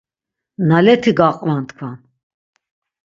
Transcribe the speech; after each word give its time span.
Naleti 0.67 1.11
gaqvan 1.19 1.61
tkvan! 1.69 1.97